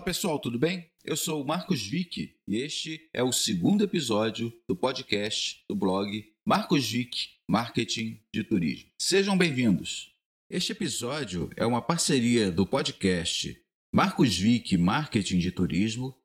Olá 0.00 0.06
pessoal, 0.06 0.38
tudo 0.38 0.58
bem? 0.58 0.90
Eu 1.04 1.14
sou 1.14 1.42
o 1.42 1.46
Marcos 1.46 1.86
Vick 1.86 2.34
e 2.48 2.56
este 2.56 3.10
é 3.12 3.22
o 3.22 3.30
segundo 3.30 3.84
episódio 3.84 4.50
do 4.66 4.74
podcast 4.74 5.62
do 5.68 5.76
blog 5.76 6.24
Marcos 6.42 6.90
Vick 6.90 7.28
Marketing 7.46 8.18
de 8.32 8.42
Turismo. 8.42 8.88
Sejam 8.98 9.36
bem-vindos. 9.36 10.10
Este 10.48 10.72
episódio 10.72 11.50
é 11.54 11.66
uma 11.66 11.82
parceria 11.82 12.50
do 12.50 12.66
podcast 12.66 13.60
Marcos 13.94 14.38
Vick 14.38 14.78
Marketing 14.78 15.38
de 15.38 15.52
Turismo 15.52 16.16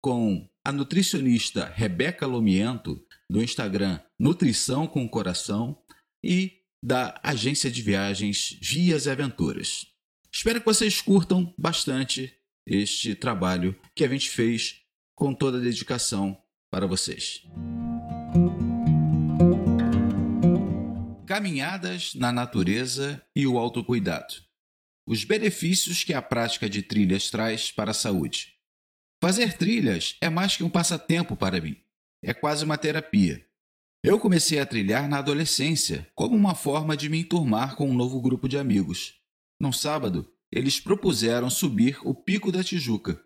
com 0.00 0.48
a 0.64 0.70
nutricionista 0.70 1.64
Rebeca 1.74 2.28
Lomiento 2.28 3.04
do 3.28 3.42
Instagram 3.42 3.98
Nutrição 4.16 4.86
com 4.86 5.08
Coração 5.08 5.76
e 6.22 6.60
da 6.80 7.20
agência 7.20 7.68
de 7.68 7.82
viagens 7.82 8.56
Vias 8.62 9.06
e 9.06 9.10
Aventuras. 9.10 9.88
Espero 10.32 10.60
que 10.60 10.66
vocês 10.66 11.00
curtam 11.00 11.52
bastante 11.58 12.32
este 12.66 13.14
trabalho 13.14 13.78
que 13.94 14.04
a 14.04 14.08
gente 14.08 14.30
fez 14.30 14.80
com 15.14 15.34
toda 15.34 15.58
a 15.58 15.60
dedicação 15.60 16.36
para 16.70 16.86
vocês. 16.86 17.42
Caminhadas 21.26 22.14
na 22.14 22.32
natureza 22.32 23.24
e 23.34 23.46
o 23.46 23.58
autocuidado. 23.58 24.34
Os 25.06 25.24
benefícios 25.24 26.02
que 26.02 26.14
a 26.14 26.22
prática 26.22 26.68
de 26.68 26.82
trilhas 26.82 27.30
traz 27.30 27.70
para 27.70 27.90
a 27.90 27.94
saúde. 27.94 28.54
Fazer 29.22 29.56
trilhas 29.56 30.16
é 30.20 30.30
mais 30.30 30.56
que 30.56 30.64
um 30.64 30.70
passatempo 30.70 31.36
para 31.36 31.60
mim, 31.60 31.76
é 32.22 32.32
quase 32.32 32.64
uma 32.64 32.78
terapia. 32.78 33.44
Eu 34.02 34.18
comecei 34.20 34.58
a 34.58 34.66
trilhar 34.66 35.08
na 35.08 35.18
adolescência, 35.18 36.06
como 36.14 36.36
uma 36.36 36.54
forma 36.54 36.96
de 36.96 37.08
me 37.08 37.20
enturmar 37.20 37.74
com 37.74 37.88
um 37.88 37.94
novo 37.94 38.20
grupo 38.20 38.48
de 38.48 38.58
amigos. 38.58 39.14
Num 39.58 39.72
sábado, 39.72 40.30
eles 40.54 40.78
propuseram 40.78 41.50
subir 41.50 41.98
o 42.04 42.14
Pico 42.14 42.52
da 42.52 42.62
Tijuca. 42.62 43.20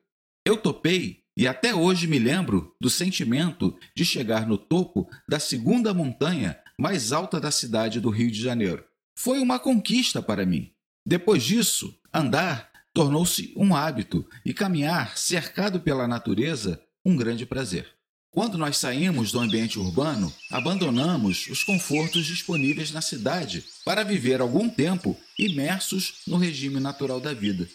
Eu 0.47 0.57
topei 0.57 1.25
e 1.37 1.47
até 1.47 1.75
hoje 1.75 2.07
me 2.07 2.19
lembro 2.19 2.75
do 2.81 2.89
sentimento 2.89 3.79
de 3.95 4.03
chegar 4.03 4.47
no 4.47 4.57
topo 4.57 5.07
da 5.29 5.39
segunda 5.39 5.93
montanha 5.93 6.59
mais 6.81 7.13
alta 7.13 7.39
da 7.39 7.51
cidade 7.51 8.01
do 8.01 8.09
Rio 8.09 8.31
de 8.31 8.41
Janeiro. 8.41 8.83
Foi 9.17 9.41
uma 9.41 9.59
conquista 9.59 10.23
para 10.23 10.47
mim. 10.47 10.73
Depois 11.07 11.43
disso, 11.43 12.01
andar 12.13 12.71
tornou-se 12.95 13.53
um 13.55 13.77
hábito 13.77 14.27
e 14.43 14.55
caminhar 14.55 15.19
cercado 15.19 15.81
pela 15.81 16.09
natureza 16.09 16.83
um 17.05 17.15
grande 17.15 17.45
prazer. 17.45 17.98
Quando 18.31 18.59
nós 18.59 18.77
saímos 18.77 19.33
do 19.33 19.41
ambiente 19.41 19.79
urbano, 19.79 20.33
abandonamos 20.51 21.47
os 21.49 21.63
confortos 21.63 22.27
disponíveis 22.27 22.91
na 22.91 23.01
cidade 23.01 23.65
para 23.85 24.05
viver 24.05 24.41
algum 24.41 24.69
tempo 24.69 25.17
imersos 25.39 26.23
no 26.27 26.37
regime 26.37 26.79
natural 26.79 27.21
da 27.21 27.33
vida. 27.33 27.67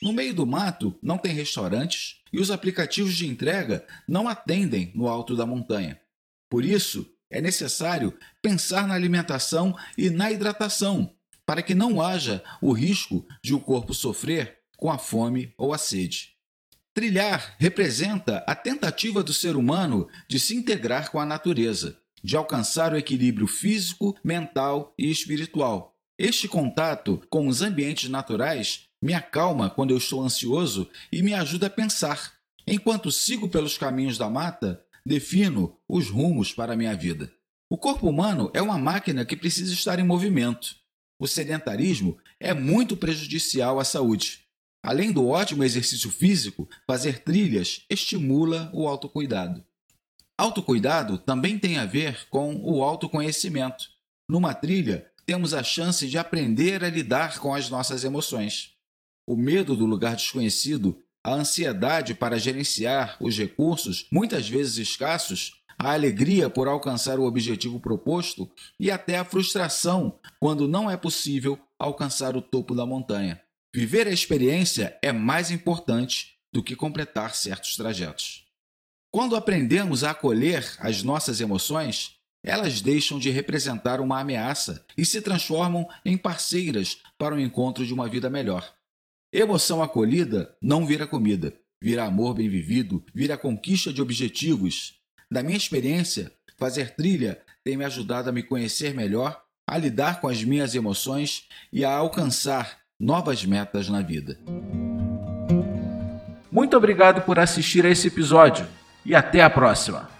No 0.00 0.12
meio 0.12 0.32
do 0.32 0.46
mato 0.46 0.96
não 1.02 1.18
tem 1.18 1.32
restaurantes 1.32 2.20
e 2.32 2.38
os 2.38 2.50
aplicativos 2.50 3.14
de 3.14 3.26
entrega 3.26 3.84
não 4.06 4.28
atendem 4.28 4.92
no 4.94 5.08
alto 5.08 5.34
da 5.34 5.44
montanha. 5.44 6.00
Por 6.48 6.64
isso, 6.64 7.04
é 7.28 7.40
necessário 7.40 8.16
pensar 8.40 8.86
na 8.86 8.94
alimentação 8.94 9.76
e 9.98 10.08
na 10.10 10.30
hidratação 10.30 11.12
para 11.44 11.62
que 11.62 11.74
não 11.74 12.00
haja 12.00 12.42
o 12.62 12.72
risco 12.72 13.26
de 13.42 13.52
o 13.52 13.60
corpo 13.60 13.92
sofrer 13.92 14.58
com 14.76 14.90
a 14.90 14.98
fome 14.98 15.52
ou 15.58 15.72
a 15.72 15.78
sede. 15.78 16.35
Trilhar 16.96 17.54
representa 17.58 18.38
a 18.46 18.54
tentativa 18.54 19.22
do 19.22 19.30
ser 19.30 19.54
humano 19.54 20.08
de 20.26 20.40
se 20.40 20.56
integrar 20.56 21.10
com 21.10 21.20
a 21.20 21.26
natureza, 21.26 21.98
de 22.24 22.34
alcançar 22.38 22.94
o 22.94 22.96
equilíbrio 22.96 23.46
físico, 23.46 24.16
mental 24.24 24.94
e 24.98 25.10
espiritual. 25.10 25.94
Este 26.18 26.48
contato 26.48 27.22
com 27.28 27.48
os 27.48 27.60
ambientes 27.60 28.08
naturais 28.08 28.84
me 29.02 29.12
acalma 29.12 29.68
quando 29.68 29.90
eu 29.90 29.98
estou 29.98 30.22
ansioso 30.22 30.88
e 31.12 31.20
me 31.20 31.34
ajuda 31.34 31.66
a 31.66 31.70
pensar. 31.70 32.32
Enquanto 32.66 33.12
sigo 33.12 33.46
pelos 33.46 33.76
caminhos 33.76 34.16
da 34.16 34.30
mata, 34.30 34.82
defino 35.04 35.78
os 35.86 36.08
rumos 36.08 36.54
para 36.54 36.72
a 36.72 36.76
minha 36.76 36.96
vida. 36.96 37.30
O 37.68 37.76
corpo 37.76 38.08
humano 38.08 38.50
é 38.54 38.62
uma 38.62 38.78
máquina 38.78 39.22
que 39.26 39.36
precisa 39.36 39.74
estar 39.74 39.98
em 39.98 40.02
movimento. 40.02 40.74
O 41.20 41.28
sedentarismo 41.28 42.16
é 42.40 42.54
muito 42.54 42.96
prejudicial 42.96 43.78
à 43.78 43.84
saúde. 43.84 44.45
Além 44.86 45.10
do 45.10 45.26
ótimo 45.26 45.64
exercício 45.64 46.12
físico, 46.12 46.68
fazer 46.86 47.18
trilhas 47.24 47.84
estimula 47.90 48.70
o 48.72 48.86
autocuidado. 48.86 49.64
Autocuidado 50.38 51.18
também 51.18 51.58
tem 51.58 51.76
a 51.76 51.84
ver 51.84 52.28
com 52.30 52.54
o 52.62 52.84
autoconhecimento. 52.84 53.84
Numa 54.28 54.54
trilha, 54.54 55.10
temos 55.26 55.52
a 55.54 55.64
chance 55.64 56.06
de 56.06 56.16
aprender 56.16 56.84
a 56.84 56.88
lidar 56.88 57.40
com 57.40 57.52
as 57.52 57.68
nossas 57.68 58.04
emoções. 58.04 58.74
O 59.26 59.34
medo 59.34 59.74
do 59.74 59.86
lugar 59.86 60.14
desconhecido, 60.14 61.02
a 61.24 61.34
ansiedade 61.34 62.14
para 62.14 62.38
gerenciar 62.38 63.16
os 63.20 63.36
recursos, 63.36 64.06
muitas 64.12 64.48
vezes 64.48 64.76
escassos, 64.76 65.64
a 65.76 65.94
alegria 65.94 66.48
por 66.48 66.68
alcançar 66.68 67.18
o 67.18 67.24
objetivo 67.24 67.80
proposto 67.80 68.48
e 68.78 68.88
até 68.88 69.18
a 69.18 69.24
frustração 69.24 70.20
quando 70.38 70.68
não 70.68 70.88
é 70.88 70.96
possível 70.96 71.58
alcançar 71.76 72.36
o 72.36 72.40
topo 72.40 72.72
da 72.72 72.86
montanha. 72.86 73.42
Viver 73.76 74.08
a 74.08 74.10
experiência 74.10 74.98
é 75.02 75.12
mais 75.12 75.50
importante 75.50 76.38
do 76.50 76.62
que 76.62 76.74
completar 76.74 77.34
certos 77.34 77.76
trajetos. 77.76 78.46
Quando 79.10 79.36
aprendemos 79.36 80.02
a 80.02 80.12
acolher 80.12 80.66
as 80.78 81.02
nossas 81.02 81.42
emoções, 81.42 82.16
elas 82.42 82.80
deixam 82.80 83.18
de 83.18 83.28
representar 83.28 84.00
uma 84.00 84.18
ameaça 84.18 84.82
e 84.96 85.04
se 85.04 85.20
transformam 85.20 85.86
em 86.06 86.16
parceiras 86.16 87.02
para 87.18 87.34
o 87.34 87.38
encontro 87.38 87.84
de 87.84 87.92
uma 87.92 88.08
vida 88.08 88.30
melhor. 88.30 88.74
Emoção 89.30 89.82
acolhida 89.82 90.56
não 90.58 90.86
vira 90.86 91.06
comida, 91.06 91.52
vira 91.78 92.04
amor 92.04 92.32
bem 92.32 92.48
vivido, 92.48 93.04
vira 93.14 93.36
conquista 93.36 93.92
de 93.92 94.00
objetivos. 94.00 94.94
Da 95.30 95.42
minha 95.42 95.58
experiência, 95.58 96.32
fazer 96.56 96.94
trilha 96.96 97.42
tem 97.62 97.76
me 97.76 97.84
ajudado 97.84 98.30
a 98.30 98.32
me 98.32 98.42
conhecer 98.42 98.94
melhor, 98.94 99.38
a 99.68 99.76
lidar 99.76 100.22
com 100.22 100.28
as 100.28 100.42
minhas 100.42 100.74
emoções 100.74 101.46
e 101.70 101.84
a 101.84 101.94
alcançar 101.94 102.85
novas 102.98 103.44
metas 103.44 103.88
na 103.88 104.00
vida. 104.00 104.38
Muito 106.50 106.76
obrigado 106.76 107.22
por 107.22 107.38
assistir 107.38 107.84
a 107.84 107.90
esse 107.90 108.08
episódio 108.08 108.66
e 109.04 109.14
até 109.14 109.42
a 109.42 109.50
próxima! 109.50 110.15